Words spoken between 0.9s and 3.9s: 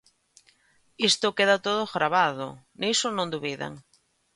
Isto queda todo gravado, niso non dubiden.